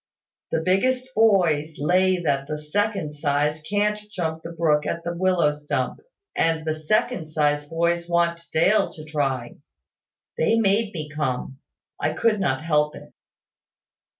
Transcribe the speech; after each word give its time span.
The 0.49 0.61
biggest 0.65 1.09
boys 1.13 1.75
lay 1.77 2.19
that 2.21 2.47
the 2.47 2.57
second 2.59 3.13
size 3.13 3.61
can't 3.61 3.99
jump 4.09 4.41
the 4.41 4.51
brook 4.51 4.87
at 4.87 5.03
the 5.03 5.13
willow 5.15 5.51
stump; 5.51 5.99
and 6.35 6.65
the 6.65 6.73
second 6.73 7.27
size 7.29 7.67
boys 7.67 8.09
want 8.09 8.47
Dale 8.51 8.91
to 8.93 9.05
try. 9.05 9.57
They 10.39 10.55
made 10.57 10.91
me 10.95 11.07
come. 11.07 11.59
I 11.99 12.13
could 12.13 12.39
not 12.39 12.63
help 12.63 12.95
it." 12.95 13.13